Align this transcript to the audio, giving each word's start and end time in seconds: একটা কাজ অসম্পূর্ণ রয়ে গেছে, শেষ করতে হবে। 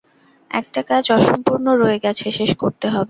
একটা 0.51 0.81
কাজ 0.81 1.05
অসম্পূর্ণ 1.11 1.65
রয়ে 1.73 1.97
গেছে, 1.99 2.25
শেষ 2.31 2.51
করতে 2.55 2.85
হবে। 2.87 2.99